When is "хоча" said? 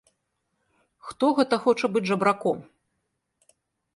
1.67-1.85